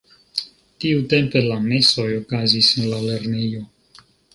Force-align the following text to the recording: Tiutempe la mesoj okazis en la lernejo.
Tiutempe 0.85 1.43
la 1.51 1.59
mesoj 1.67 2.09
okazis 2.23 2.75
en 2.83 2.93
la 2.97 3.07
lernejo. 3.09 3.67